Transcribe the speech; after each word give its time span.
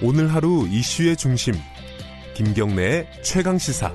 오늘 0.00 0.32
하루 0.32 0.66
이슈의 0.68 1.16
중심 1.16 1.54
김경래의 2.34 3.10
최강 3.24 3.58
시사. 3.58 3.92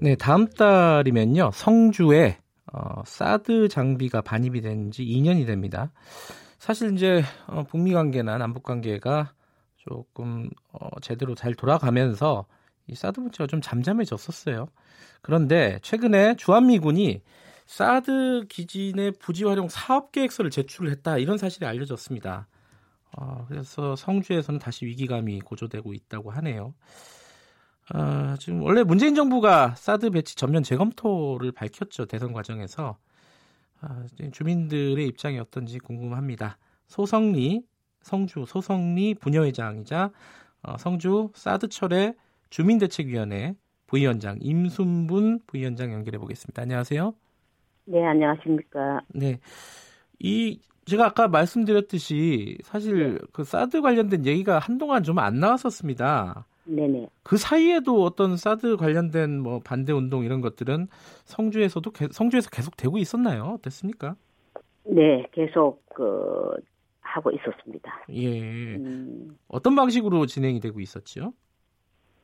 네, 0.00 0.16
다음 0.16 0.48
달이면요 0.48 1.50
성주에 1.52 2.38
어, 2.72 3.02
사드 3.04 3.68
장비가 3.68 4.22
반입이 4.22 4.62
된 4.62 4.90
지 4.90 5.04
2년이 5.04 5.46
됩니다. 5.46 5.92
사실 6.58 6.94
이제 6.94 7.22
어, 7.46 7.64
북미 7.64 7.92
관계나 7.92 8.38
남북 8.38 8.62
관계가 8.62 9.34
조금 9.76 10.48
어, 10.72 10.88
제대로 11.02 11.34
잘 11.34 11.54
돌아가면서 11.54 12.46
이 12.86 12.94
사드 12.94 13.20
문제가 13.20 13.46
좀 13.46 13.60
잠잠해졌었어요. 13.60 14.66
그런데 15.20 15.78
최근에 15.82 16.36
주한미군이 16.36 17.20
사드 17.66 18.46
기지 18.48 18.94
내 18.96 19.10
부지 19.10 19.44
활용 19.44 19.68
사업 19.68 20.10
계획서를 20.10 20.50
제출을 20.50 20.90
했다 20.90 21.18
이런 21.18 21.36
사실이 21.36 21.66
알려졌습니다. 21.66 22.48
어, 23.16 23.44
그래서 23.48 23.96
성주에서는 23.96 24.60
다시 24.60 24.86
위기감이 24.86 25.40
고조되고 25.40 25.92
있다고 25.92 26.30
하네요. 26.30 26.74
어, 27.94 28.36
지금 28.38 28.62
원래 28.62 28.82
문재인 28.84 29.14
정부가 29.14 29.74
사드 29.74 30.10
배치 30.10 30.36
전면 30.36 30.62
재검토를 30.62 31.50
밝혔죠 31.52 32.06
대선 32.06 32.32
과정에서 32.32 32.98
아, 33.80 34.04
주민들의 34.32 35.06
입장이 35.06 35.38
어떤지 35.38 35.78
궁금합니다. 35.78 36.58
소성리 36.86 37.64
성주 38.02 38.44
소성리 38.46 39.14
부녀회장이자 39.14 40.10
어, 40.62 40.76
성주 40.76 41.30
사드철의 41.34 42.14
주민대책위원회 42.50 43.54
부위원장 43.86 44.38
임순분 44.40 45.40
부위원장 45.46 45.92
연결해 45.92 46.18
보겠습니다. 46.18 46.62
안녕하세요. 46.62 47.14
네, 47.86 48.04
안녕하십니까. 48.06 49.00
네. 49.08 49.40
이 50.20 50.60
제가 50.90 51.06
아까 51.06 51.28
말씀드렸듯이 51.28 52.58
사실 52.62 53.14
네. 53.14 53.18
그 53.32 53.44
사드 53.44 53.80
관련된 53.80 54.26
얘기가 54.26 54.58
한동안 54.58 55.02
좀 55.04 55.18
안 55.20 55.38
나왔었습니다. 55.38 56.46
네네. 56.64 57.08
그 57.22 57.36
사이에도 57.36 58.02
어떤 58.02 58.36
사드 58.36 58.76
관련된 58.76 59.40
뭐 59.40 59.60
반대 59.60 59.92
운동 59.92 60.24
이런 60.24 60.40
것들은 60.40 60.88
성주에서도 61.24 61.92
성주에서 62.10 62.50
계속 62.50 62.76
되고 62.76 62.98
있었나요? 62.98 63.44
어땠습니까? 63.58 64.14
네, 64.84 65.26
계속 65.32 65.82
그 65.94 66.52
하고 67.00 67.30
있었습니다. 67.32 68.04
예. 68.10 68.76
음, 68.76 69.36
어떤 69.48 69.74
방식으로 69.74 70.26
진행이 70.26 70.60
되고 70.60 70.80
있었죠? 70.80 71.32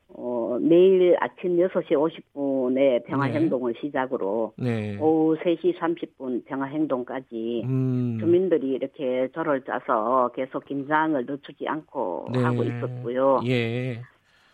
어, 0.09 0.59
매일 0.61 1.17
아침 1.21 1.57
6시 1.57 1.91
50분에 2.35 3.05
평화행동을 3.07 3.73
네. 3.75 3.81
시작으로 3.81 4.53
네. 4.57 4.97
오후 4.99 5.37
3시 5.39 5.77
30분 5.79 6.45
평화행동까지 6.47 7.63
음. 7.65 8.17
주민들이 8.21 8.69
이렇게 8.69 9.29
절을 9.35 9.65
짜서 9.65 10.31
계속 10.35 10.65
긴장을 10.65 11.25
늦추지 11.27 11.67
않고 11.67 12.29
네. 12.33 12.39
하고 12.41 12.63
있었고요. 12.63 13.41
예. 13.47 14.01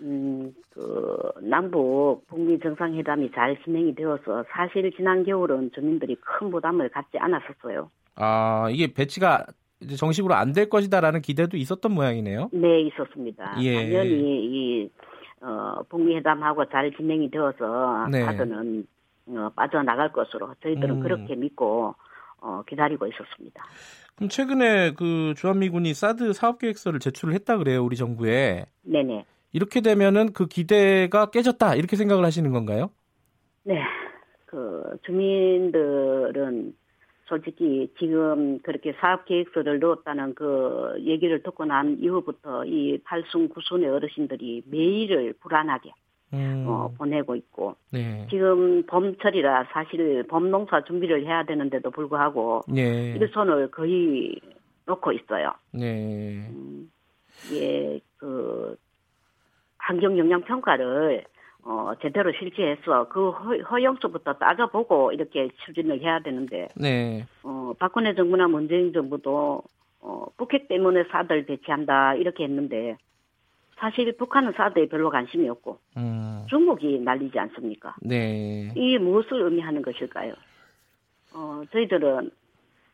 음, 0.01 0.53
그, 0.71 1.17
남북 1.43 2.23
북미 2.27 2.59
정상회담이 2.59 3.31
잘 3.33 3.57
진행이 3.63 3.95
되어서 3.95 4.45
사실 4.51 4.91
지난 4.97 5.23
겨울은 5.23 5.71
주민들이 5.75 6.17
큰 6.17 6.51
부담을 6.51 6.89
갖지 6.89 7.19
않았었어요. 7.19 7.89
아, 8.17 8.69
이게 8.71 8.93
배치가 8.93 9.47
정식으로 9.97 10.35
안 10.35 10.53
될 10.53 10.69
것이다라는 10.69 11.21
기대도 11.21 11.57
있었던 11.57 11.93
모양이네요. 11.93 12.51
네, 12.53 12.81
있었습니다. 12.83 13.59
예. 13.63 13.75
당연히 13.75 14.45
이 14.45 14.91
어, 15.43 15.83
북미 15.89 16.17
회담하고 16.17 16.65
잘 16.67 16.93
진행이 16.97 17.31
되어서 17.31 18.07
네. 18.11 18.25
사드는 18.25 18.87
어, 19.29 19.51
빠져나갈 19.55 20.13
것으로 20.13 20.55
저희들은 20.63 20.97
음. 20.97 21.01
그렇게 21.01 21.35
믿고 21.35 21.95
어, 22.41 22.63
기다리고 22.69 23.07
있었습니다. 23.07 23.65
그럼 24.17 24.29
최근에 24.29 24.93
그 24.95 25.35
주한미군이 25.37 25.95
사드 25.95 26.33
사업 26.33 26.59
계획서를 26.59 27.01
제출을 27.01 27.35
했다 27.35 27.57
그래요, 27.57 27.85
우리 27.85 27.97
정부에. 27.97 28.67
네네. 28.83 29.25
이렇게 29.53 29.81
되면은 29.81 30.33
그 30.33 30.47
기대가 30.47 31.31
깨졌다 31.31 31.75
이렇게 31.75 31.97
생각을 31.97 32.25
하시는 32.25 32.51
건가요? 32.51 32.91
네. 33.65 33.81
그 34.47 34.83
주민들은 35.05 36.75
솔직히 37.27 37.89
지금 37.99 38.59
그렇게 38.61 38.93
사업 39.01 39.25
계획서를 39.25 39.79
넣었다는 39.79 40.35
그 40.35 40.97
얘기를 41.01 41.43
듣고 41.43 41.65
난 41.65 41.99
이후부터 42.01 42.65
이 42.65 42.99
팔순 43.05 43.49
구순의 43.49 43.89
어르신들이 43.89 44.65
매일을 44.67 45.35
불안하게 45.41 45.93
음. 46.35 46.65
어, 46.67 46.91
보내고 46.97 47.37
있고 47.37 47.77
네. 47.91 48.27
지금 48.31 48.85
봄철이라 48.87 49.69
사실 49.73 50.25
봄농사 50.25 50.85
준비를 50.85 51.25
해야 51.27 51.45
되는데도 51.45 51.91
불구하고 51.91 52.63
네. 52.69 53.15
일손을 53.15 53.71
거의 53.71 54.41
놓고 54.87 55.13
있어요. 55.13 55.53
네. 55.73 56.49
음, 56.51 56.91
예, 57.53 58.01
그 58.17 58.77
환경 59.79 60.19
영향 60.19 60.43
평가를 60.43 61.25
어, 61.65 61.93
제대로 62.01 62.33
실시해서 62.33 63.09
그 63.09 63.31
허, 63.31 63.83
용서부터 63.83 64.35
따져보고 64.35 65.13
이렇게 65.13 65.49
추진을 65.65 66.01
해야 66.01 66.21
되는데, 66.21 66.69
네. 66.77 67.25
어, 67.45 67.73
박근혜 67.79 68.15
정부나 68.15 68.49
문재인 68.49 68.93
정부도, 68.93 69.63
어, 70.01 70.27
북핵 70.37 70.67
때문에 70.69 71.05
사들 71.05 71.47
배치한다, 71.47 72.15
이렇게 72.15 72.45
했는데, 72.45 72.97
사실 73.77 74.13
북한은 74.17 74.53
사드에 74.57 74.87
별로 74.89 75.11
관심이 75.11 75.49
없고, 75.49 75.79
음. 75.97 76.45
중국이 76.49 76.99
날리지 76.99 77.39
않습니까? 77.39 77.95
네. 78.03 78.73
이 78.75 78.99
무엇을 78.99 79.43
의미하는 79.43 79.83
것일까요? 79.83 80.35
어, 81.35 81.63
저희들은 81.71 82.31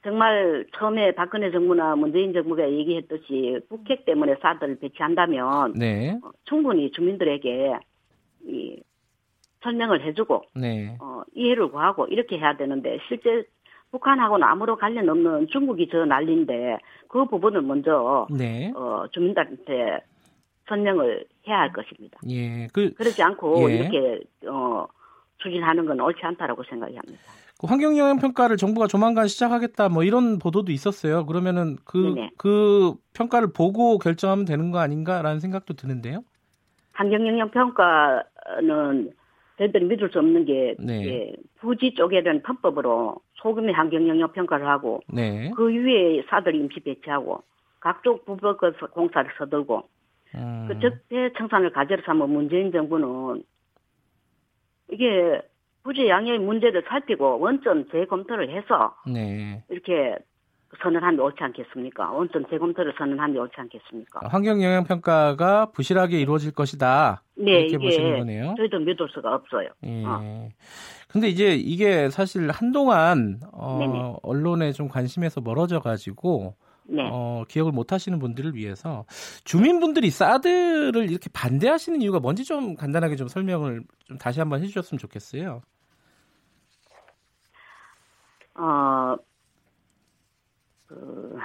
정말 0.03 0.67
처음에 0.77 1.13
박근혜 1.13 1.51
정부나 1.51 1.97
문재인 1.97 2.33
정부가 2.33 2.71
얘기했듯이 2.71 3.61
북핵 3.71 4.05
때문에 4.05 4.37
사드를 4.43 4.79
배치한다면, 4.79 5.73
네. 5.73 6.19
어, 6.23 6.31
충분히 6.45 6.91
주민들에게 6.93 7.79
이 8.45 8.81
설명을 9.63 10.05
해주고 10.07 10.43
네. 10.55 10.97
어, 11.01 11.23
이해를 11.35 11.71
구하고 11.71 12.07
이렇게 12.07 12.39
해야 12.39 12.57
되는데 12.57 12.99
실제 13.09 13.45
북한하고는 13.91 14.47
아무런 14.47 14.79
관련 14.79 15.09
없는 15.09 15.49
중국이 15.49 15.89
저 15.91 16.05
난리인데 16.05 16.79
그 17.09 17.25
부분을 17.25 17.63
먼저 17.63 18.27
네. 18.31 18.73
어, 18.75 19.07
주민들한테 19.13 20.01
설명을 20.69 21.25
해야 21.47 21.61
할 21.61 21.73
것입니다. 21.73 22.19
예, 22.29 22.67
그, 22.73 22.93
그렇지 22.93 23.23
않고 23.23 23.71
예. 23.71 23.75
이렇게 23.75 24.21
어, 24.47 24.87
추진하는 25.39 25.87
건 25.87 26.01
옳지 26.01 26.21
않다라고 26.23 26.63
생각합니다. 26.65 27.23
그 27.59 27.67
환경영향 27.67 28.19
평가를 28.19 28.57
정부가 28.57 28.87
조만간 28.87 29.27
시작하겠다 29.27 29.89
뭐 29.89 30.05
이런 30.05 30.39
보도도 30.39 30.71
있었어요. 30.71 31.27
그러면은 31.27 31.77
그그 31.85 32.29
그 32.37 32.95
평가를 33.15 33.53
보고 33.53 33.99
결정하면 33.99 34.45
되는 34.45 34.71
거 34.71 34.79
아닌가라는 34.79 35.41
생각도 35.41 35.75
드는데요. 35.75 36.23
환경영향 36.99 37.53
평가는 37.53 39.13
저희들이 39.59 39.85
믿을 39.85 40.11
수 40.11 40.19
없는 40.19 40.45
게 40.45 40.75
네. 40.81 41.07
예, 41.07 41.33
부지 41.61 41.95
쪽에는 41.95 42.43
편법으로 42.43 43.21
소금의 43.35 43.73
환경영향 43.73 44.33
평가를 44.33 44.67
하고 44.67 45.01
네. 45.09 45.53
그 45.57 45.69
위에 45.69 46.25
사들 46.29 46.57
임시 46.57 46.81
배치하고 46.81 47.43
각종 47.79 48.19
부법 48.25 48.59
공사를 48.91 49.31
서들고 49.39 49.89
음. 50.35 50.67
그 50.69 50.81
적대 50.81 51.33
청산을 51.39 51.71
가지로 51.71 52.03
삼은 52.05 52.31
문재인 52.31 52.73
정부는 52.73 53.45
이게 54.91 55.41
부지 55.85 56.09
양의 56.09 56.41
문제를 56.41 56.83
살피고 56.89 57.39
원점 57.39 57.91
재검토를 57.91 58.51
해서 58.51 58.97
네. 59.07 59.63
이렇게 59.69 60.17
선언하면 60.83 61.21
옳지 61.21 61.39
않겠습니까? 61.41 62.13
원점 62.13 62.45
재검토를 62.51 62.93
선언하면 62.99 63.39
옳지 63.39 63.55
않겠습니까? 63.57 64.21
환경 64.29 64.63
영향 64.63 64.85
평가가 64.85 65.71
부실하게 65.73 66.21
이루어질 66.21 66.53
것이다. 66.53 67.23
네, 67.37 67.61
이렇게 67.61 67.79
보시는 67.79 68.19
거네요. 68.19 68.55
저희도 68.59 68.79
믿을 68.81 69.09
수가 69.11 69.35
없어요. 69.35 69.69
예. 69.85 70.05
어. 70.05 70.49
근데 71.09 71.29
이제 71.29 71.55
이게 71.55 72.11
사실 72.11 72.51
한동안 72.51 73.41
어, 73.53 74.19
언론에 74.23 74.73
좀 74.73 74.89
관심에서 74.89 75.41
멀어져 75.41 75.81
가지고 75.81 76.55
네. 76.85 77.09
어, 77.11 77.45
기억을 77.49 77.73
못 77.73 77.93
하시는 77.93 78.19
분들을 78.19 78.55
위해서 78.55 79.07
주민분들이 79.45 80.11
사드를 80.11 81.11
이렇게 81.11 81.31
반대하시는 81.33 82.03
이유가 82.03 82.21
뭔지 82.21 82.45
좀 82.45 82.77
간단하게 82.77 83.17
좀 83.17 83.29
설명을 83.29 83.85
좀 84.05 84.19
다시 84.19 84.41
한번 84.41 84.63
해주셨으면 84.63 84.99
좋겠어요. 84.99 85.63
어, 88.55 89.17
그 90.87 91.37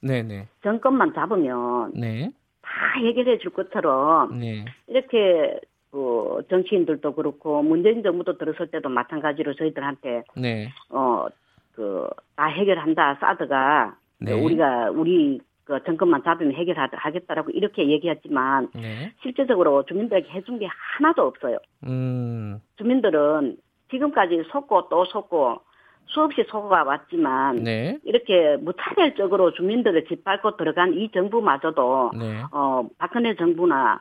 네네. 0.00 0.48
정권만 0.62 1.14
잡으면 1.14 1.92
네. 1.94 2.30
다 2.62 2.70
해결해 3.00 3.38
줄 3.38 3.52
것처럼 3.52 4.38
네. 4.38 4.64
이렇게 4.86 5.60
그 5.90 6.42
정치인들도 6.50 7.14
그렇고 7.14 7.62
문재인 7.62 8.02
정부도 8.02 8.36
들었을 8.38 8.70
때도 8.70 8.88
마찬가지로 8.88 9.54
저희들한테 9.54 10.24
네. 10.36 10.68
어그 10.90 12.10
다 12.36 12.46
해결한다 12.46 13.16
사드가 13.20 13.96
네. 14.20 14.32
우리가 14.32 14.90
우리 14.90 15.40
그 15.64 15.82
정권만 15.84 16.22
잡으면 16.22 16.54
해결하겠다라고 16.54 17.50
이렇게 17.50 17.88
얘기했지만 17.88 18.68
네. 18.74 19.12
실제적으로 19.22 19.84
주민들에게 19.84 20.30
해준 20.30 20.58
게 20.58 20.66
하나도 20.66 21.22
없어요. 21.22 21.58
음. 21.86 22.60
주민들은 22.76 23.56
지금까지 23.90 24.44
속고 24.50 24.88
또 24.88 25.04
속고 25.06 25.60
수없이 26.08 26.44
소가 26.48 26.84
왔지만 26.84 27.56
네. 27.56 27.98
이렇게 28.04 28.56
무차별적으로 28.56 29.52
주민들을 29.52 30.06
짓밟고 30.06 30.56
들어간 30.56 30.94
이 30.94 31.10
정부마저도 31.12 32.12
네. 32.18 32.42
어 32.50 32.88
박근혜 32.98 33.34
정부나 33.36 34.00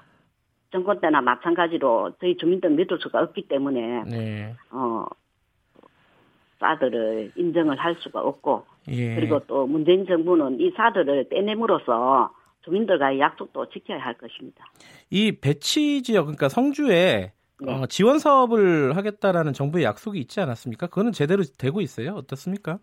정권 0.72 1.00
때나 1.00 1.22
마찬가지로 1.22 2.14
저희 2.20 2.38
주민들 2.38 2.72
믿을 2.72 2.98
수가 3.02 3.22
없기 3.22 3.48
때문에 3.48 4.04
네. 4.10 4.56
어 4.72 5.06
사드를 6.60 7.32
인정을 7.36 7.78
할 7.78 7.96
수가 8.00 8.22
없고 8.22 8.66
예. 8.90 9.16
그리고 9.16 9.40
또 9.48 9.68
문재인 9.68 10.06
정부는 10.06 10.60
이 10.60 10.72
사드를 10.72 11.30
떼냄으로써 11.30 12.34
주민들과의 12.64 13.20
약속도 13.20 13.70
지켜야 13.70 14.00
할 14.00 14.14
것입니다. 14.16 14.66
이 15.10 15.34
배치 15.40 16.02
지역 16.02 16.24
그러니까 16.24 16.50
성주에 16.50 17.34
네. 17.60 17.74
어, 17.74 17.86
지원 17.88 18.20
사업을 18.20 18.96
하겠다라는 18.96 19.54
정부의 19.54 19.84
약속이 19.84 20.20
있지 20.20 20.40
않았습니까? 20.40 20.88
그거는 20.88 21.12
제대로 21.12 21.44
되고 21.58 21.82
있어요. 21.82 22.14
어떻습니까? 22.16 22.80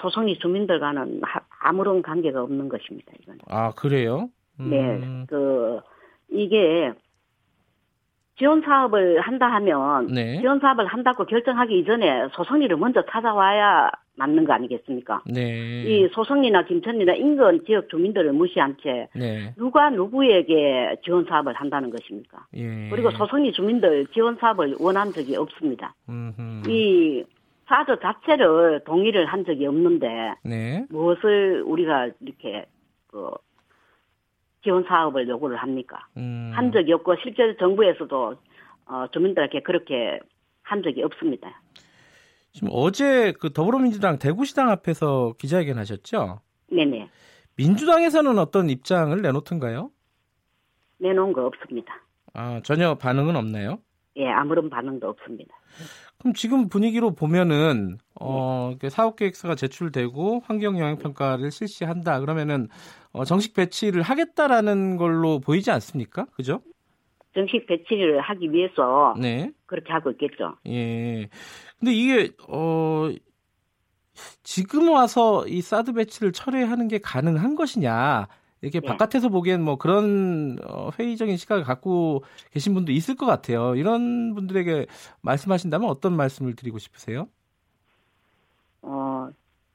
소송이 0.00 0.38
주민들과는 0.38 1.20
하- 1.22 1.40
아무런 1.60 2.02
관계가 2.02 2.42
없는 2.42 2.68
것입니다. 2.68 3.12
이건. 3.22 3.38
아 3.48 3.72
그래요? 3.72 4.28
네, 4.58 4.98
음, 4.98 5.26
그 5.28 5.80
이게 6.30 6.92
지원 8.36 8.62
사업을 8.62 9.20
한다 9.20 9.46
하면 9.46 10.06
네. 10.08 10.40
지원 10.40 10.58
사업을 10.58 10.86
한다고 10.86 11.24
결정하기 11.24 11.78
이전에 11.78 12.28
소송리를 12.32 12.76
먼저 12.76 13.02
찾아와야 13.08 13.90
맞는 14.16 14.44
거 14.44 14.52
아니겠습니까? 14.52 15.22
네. 15.26 15.82
이 15.84 16.08
소송리나 16.12 16.64
김천리나 16.64 17.14
인근 17.14 17.64
지역 17.64 17.88
주민들을 17.88 18.32
무시한 18.32 18.76
채 18.82 19.08
네. 19.14 19.52
누가 19.56 19.90
누구에게 19.90 20.96
지원 21.04 21.24
사업을 21.26 21.52
한다는 21.54 21.90
것입니까? 21.90 22.46
예. 22.56 22.88
그리고 22.90 23.10
소송리 23.12 23.52
주민들 23.52 24.06
지원 24.12 24.36
사업을 24.36 24.76
원한 24.80 25.12
적이 25.12 25.36
없습니다. 25.36 25.94
음흠. 26.08 26.68
이 26.68 27.24
사드 27.66 27.98
자체를 28.00 28.82
동의를 28.84 29.26
한 29.26 29.44
적이 29.44 29.66
없는데 29.66 30.34
네. 30.44 30.84
무엇을 30.90 31.62
우리가 31.66 32.10
이렇게 32.20 32.66
그 33.08 33.30
지원 34.64 34.82
사업을 34.84 35.28
요구를 35.28 35.56
합니까? 35.58 36.08
음. 36.16 36.50
한 36.54 36.72
적이 36.72 36.94
없고 36.94 37.16
실제 37.22 37.56
정부에서도 37.58 38.34
어, 38.86 39.06
주민들에게 39.12 39.62
그렇게 39.62 40.18
한 40.62 40.82
적이 40.82 41.04
없습니다. 41.04 41.62
지금 42.52 42.68
어제 42.72 43.32
그 43.32 43.52
더불어민주당 43.52 44.18
대구시당 44.18 44.70
앞에서 44.70 45.34
기자회견 45.38 45.78
하셨죠? 45.78 46.40
네네 46.70 47.08
민주당에서는 47.56 48.38
어떤 48.38 48.70
입장을 48.70 49.20
내놓던가요? 49.20 49.90
내놓은 50.98 51.32
거 51.32 51.46
없습니다. 51.46 51.94
아, 52.32 52.60
전혀 52.64 52.94
반응은 52.94 53.36
없나요? 53.36 53.78
예 54.16 54.28
아무런 54.28 54.70
반응도 54.70 55.08
없습니다. 55.08 55.54
그럼 56.18 56.32
지금 56.34 56.68
분위기로 56.68 57.14
보면은 57.14 57.98
어, 58.20 58.74
그 58.80 58.88
사업 58.88 59.16
계획서가 59.16 59.56
제출되고 59.56 60.42
환경 60.44 60.78
영향 60.78 60.96
평가를 60.98 61.50
실시한다. 61.50 62.20
그러면은 62.20 62.68
어, 63.14 63.24
정식 63.24 63.54
배치를 63.54 64.02
하겠다라는 64.02 64.96
걸로 64.96 65.38
보이지 65.38 65.70
않습니까? 65.70 66.26
그죠? 66.34 66.60
정식 67.32 67.64
배치를 67.66 68.20
하기 68.20 68.52
위해서 68.52 69.14
네. 69.18 69.52
그렇게 69.66 69.92
하고 69.92 70.10
있겠죠. 70.10 70.56
예. 70.66 71.28
근데 71.78 71.92
이게 71.92 72.32
어 72.48 73.08
지금 74.42 74.90
와서 74.90 75.46
이 75.46 75.60
사드 75.60 75.92
배치를 75.92 76.32
철회하는 76.32 76.88
게 76.88 76.98
가능한 76.98 77.54
것이냐? 77.54 78.26
이렇게 78.62 78.80
네. 78.80 78.86
바깥에서 78.86 79.28
보기엔 79.28 79.62
뭐 79.62 79.76
그런 79.76 80.58
어, 80.66 80.90
회의적인 80.98 81.36
시각을 81.36 81.62
갖고 81.62 82.24
계신 82.50 82.74
분도 82.74 82.90
있을 82.90 83.14
것 83.14 83.26
같아요. 83.26 83.76
이런 83.76 84.34
분들에게 84.34 84.86
말씀하신다면 85.20 85.88
어떤 85.88 86.16
말씀을 86.16 86.56
드리고 86.56 86.78
싶으세요? 86.78 87.28
어 88.82 89.13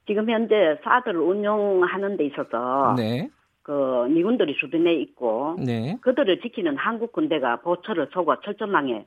지금 0.06 0.28
현재 0.30 0.78
사드를 0.82 1.20
운영하는 1.20 2.16
데 2.16 2.26
있어서 2.26 2.94
네, 2.96 3.28
그 3.62 4.06
미군들이 4.10 4.56
주둔해 4.56 4.94
있고 4.94 5.56
네, 5.58 5.96
그들을 6.00 6.40
지키는 6.40 6.76
한국 6.76 7.12
군대가 7.12 7.56
보초를 7.56 8.08
서고 8.12 8.38
철조망에 8.40 9.06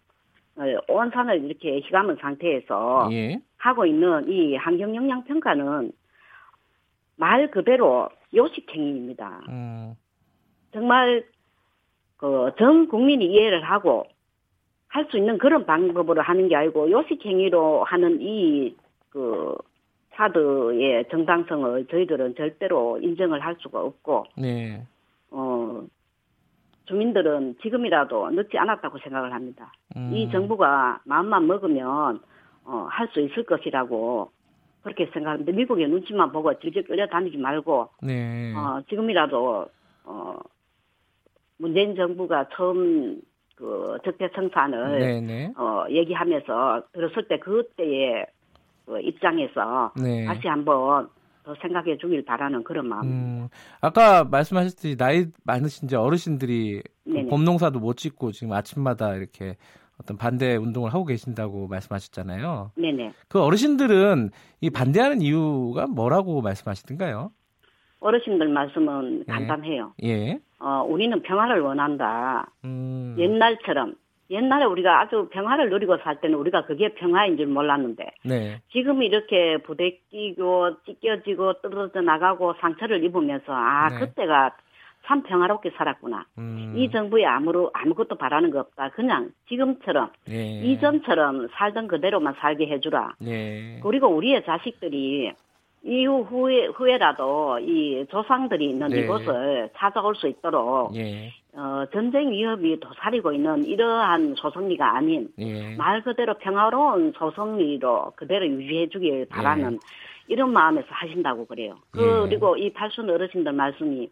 어, 0.55 0.63
온 0.87 1.09
산을 1.11 1.43
이렇게 1.43 1.79
휘감은 1.79 2.17
상태에서 2.21 3.09
예, 3.11 3.39
하고 3.57 3.85
있는 3.85 4.29
이 4.29 4.55
환경 4.55 4.95
영향 4.95 5.23
평가는 5.23 5.91
말 7.15 7.49
그대로 7.51 8.09
요식행위입니다. 8.33 9.41
음, 9.49 9.95
정말 10.71 11.25
그 12.17 12.51
전 12.57 12.87
국민이 12.87 13.25
이해를 13.25 13.63
하고 13.63 14.05
할 14.87 15.05
수 15.09 15.17
있는 15.17 15.37
그런 15.39 15.65
방법으로 15.65 16.21
하는 16.21 16.47
게 16.47 16.55
아니고 16.55 16.89
요식행위로 16.91 17.83
하는 17.83 18.21
이그 18.21 19.55
사드의 20.15 21.05
정당성을 21.09 21.87
저희들은 21.87 22.35
절대로 22.35 22.99
인정을 23.01 23.43
할 23.43 23.55
수가 23.59 23.81
없고 23.81 24.25
네, 24.37 24.85
어 25.31 25.83
주민들은 26.85 27.57
지금이라도 27.61 28.29
늦지 28.31 28.57
않았다고 28.57 28.99
생각을 28.99 29.33
합니다. 29.33 29.71
음, 29.95 30.11
이 30.13 30.29
정부가 30.31 31.01
마음만 31.05 31.47
먹으면 31.47 32.19
어, 32.65 32.87
할 32.89 33.07
수 33.09 33.19
있을 33.19 33.43
것이라고 33.43 34.31
그렇게 34.83 35.09
생각하는데 35.13 35.51
미국의 35.51 35.87
눈치만 35.87 36.31
보고 36.31 36.53
질질 36.59 36.83
끌려다니지 36.83 37.37
말고 37.37 37.89
네, 38.01 38.53
어, 38.55 38.81
지금이라도 38.89 39.67
어, 40.05 40.39
문재인 41.57 41.95
정부가 41.95 42.47
처음 42.53 43.21
그 43.55 43.97
적폐 44.03 44.29
청산을 44.31 44.99
네, 44.99 45.21
네, 45.21 45.53
어, 45.57 45.85
얘기하면서 45.89 46.83
들었을 46.91 47.27
때 47.27 47.39
그때의 47.39 48.25
그 48.25 48.42
입장에서 49.01 49.91
네. 50.01 50.25
다시 50.25 50.47
한번 50.47 51.09
더 51.43 51.53
생각해 51.61 51.97
주길 51.97 52.23
바라는 52.23 52.63
그런 52.63 52.87
마음. 52.87 53.03
음, 53.03 53.47
아까 53.81 54.23
말씀하셨듯이 54.23 54.95
나이 54.97 55.25
많으신 55.43 55.87
이제 55.87 55.95
어르신들이 55.95 56.81
그 57.03 57.09
네네. 57.09 57.27
봄농사도 57.27 57.79
못 57.79 57.97
짓고 57.97 58.31
지금 58.31 58.53
아침마다 58.53 59.15
이렇게 59.15 59.57
어떤 59.99 60.17
반대 60.17 60.55
운동을 60.55 60.93
하고 60.93 61.05
계신다고 61.05 61.67
말씀하셨잖아요. 61.67 62.71
네네. 62.75 63.13
그 63.27 63.41
어르신들은 63.41 64.31
이 64.61 64.69
반대하는 64.69 65.21
이유가 65.21 65.85
뭐라고 65.87 66.41
말씀하시던가요? 66.41 67.31
어르신들 67.99 68.49
말씀은 68.49 69.19
네. 69.19 69.33
간단해요. 69.33 69.93
예. 70.03 70.39
어, 70.59 70.83
우리는 70.87 71.21
평화를 71.21 71.61
원한다. 71.61 72.49
음, 72.63 73.15
옛날처럼 73.17 73.95
옛날에 74.29 74.65
우리가 74.65 75.01
아주 75.01 75.27
평화를 75.31 75.69
누리고 75.69 75.97
살 75.97 76.19
때는 76.21 76.37
우리가 76.37 76.65
그게 76.65 76.93
평화인 76.93 77.37
줄 77.37 77.47
몰랐는데 77.47 78.11
네. 78.23 78.61
지금 78.71 79.03
이렇게 79.03 79.57
부대 79.57 79.99
끼고 80.09 80.83
찢겨지고 80.85 81.61
떨어져 81.61 82.01
나가고 82.01 82.53
상처를 82.59 83.03
입으면서 83.03 83.53
아 83.53 83.89
네. 83.89 83.99
그때가 83.99 84.55
참 85.05 85.21
평화롭게 85.23 85.71
살았구나. 85.71 86.25
음, 86.37 86.75
이 86.77 86.89
정부에 86.89 87.25
아무로 87.25 87.71
아무것도 87.73 88.15
바라는 88.15 88.51
거 88.51 88.61
없다. 88.61 88.89
그냥 88.91 89.31
지금처럼 89.49 90.11
예. 90.29 90.61
이전처럼 90.63 91.49
살던 91.51 91.87
그대로만 91.87 92.35
살게 92.39 92.67
해주라. 92.67 93.15
예. 93.25 93.79
그리고 93.83 94.07
우리의 94.07 94.45
자식들이 94.45 95.33
이후 95.83 96.21
후에 96.21 96.67
후에라도 96.67 97.59
이 97.59 98.05
조상들이 98.09 98.69
있는 98.69 98.87
네. 98.87 99.01
이곳을 99.01 99.69
찾아올 99.75 100.15
수 100.15 100.27
있도록 100.27 100.95
예. 100.95 101.33
어, 101.55 101.85
전쟁 101.93 102.31
위협이 102.31 102.79
도사리고 102.79 103.31
있는 103.31 103.63
이러한 103.65 104.35
소송리가 104.35 104.95
아닌 104.95 105.29
예. 105.37 105.75
말 105.75 106.01
그대로 106.03 106.33
평화로운 106.39 107.13
소송리로 107.17 108.13
그대로 108.15 108.47
유지해 108.47 108.89
주길 108.89 109.27
바라는 109.29 109.79
이런 110.27 110.51
마음에서 110.51 110.87
하신다고 110.89 111.45
그래요. 111.45 111.77
예. 111.97 112.01
그리고 112.27 112.57
이 112.57 112.73
팔순 112.73 113.09
어르신들 113.09 113.53
말씀이 113.53 114.09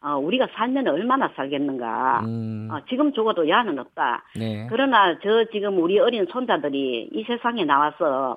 어, 0.00 0.16
우리가 0.16 0.46
살면 0.54 0.86
얼마나 0.86 1.28
살겠는가. 1.34 2.20
음, 2.20 2.68
어, 2.70 2.78
지금 2.88 3.12
죽어도 3.12 3.48
야는 3.48 3.80
없다. 3.80 4.22
네. 4.36 4.68
그러나 4.70 5.18
저 5.18 5.44
지금 5.50 5.82
우리 5.82 5.98
어린 5.98 6.26
손자들이 6.26 7.08
이 7.12 7.24
세상에 7.24 7.64
나와서 7.64 8.36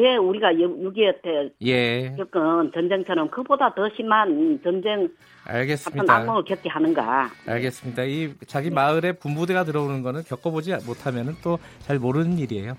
왜 0.00 0.16
우리가 0.16 0.52
6.25 0.52 1.22
때 1.22 1.50
예. 1.62 2.14
겪은 2.16 2.70
전쟁처럼 2.72 3.30
그보다 3.30 3.74
더 3.74 3.88
심한 3.96 4.60
전쟁 4.62 5.08
알겠습니다. 5.44 6.14
악몽을 6.14 6.44
겪게 6.44 6.68
하는가. 6.68 7.30
알겠습니다. 7.46 8.04
이 8.04 8.32
자기 8.46 8.70
마을에 8.70 9.12
군부대가 9.12 9.64
들어오는 9.64 10.02
거는 10.02 10.22
겪어보지 10.24 10.72
못하면 10.86 11.36
또 11.42 11.58
잘 11.88 11.98
모르는 11.98 12.38
일이에요. 12.38 12.76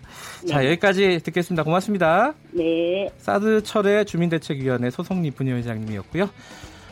자, 0.47 0.59
네. 0.59 0.67
여기까지 0.67 1.19
듣겠습니다. 1.23 1.63
고맙습니다. 1.63 2.33
네. 2.51 3.09
사드 3.17 3.63
철회 3.63 4.03
주민대책위원회 4.03 4.91
소송리 4.91 5.31
분위원장님이었고요. 5.31 6.29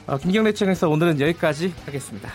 어, 0.07 0.17
김경래 0.17 0.51
청에서 0.53 0.89
오늘은 0.89 1.19
여기까지 1.19 1.73
하겠습니다. 1.85 2.29